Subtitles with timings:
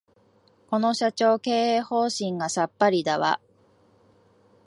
[0.65, 3.39] この社長、経営方針がさっぱりだわ